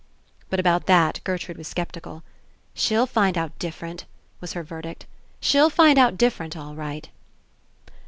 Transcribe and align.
''But 0.49 0.59
about 0.59 0.87
that 0.87 1.19
Gertrude 1.23 1.59
was 1.59 1.67
sceptical. 1.67 2.23
"She'll 2.73 3.05
find 3.05 3.37
out 3.37 3.59
different," 3.59 4.05
was 4.39 4.53
her 4.53 4.63
verdict. 4.63 5.05
"She'll 5.39 5.69
find 5.69 5.99
out 5.99 6.17
different 6.17 6.57
all 6.57 6.73
right." 6.73 7.07